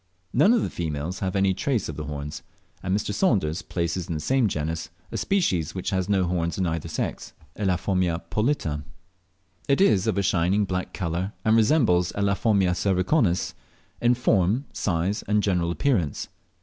[0.33, 2.41] None of the females have any trace of the horns,
[2.81, 3.13] and Mr.
[3.13, 7.33] Saunders places in the same genus a species which has no horns in either sex
[7.55, 8.81] (Elaphomia polita).
[9.67, 13.53] It is of a shining black colour, and resembles Elaphomia cervicornis
[14.01, 16.29] in form, size, and general appearance.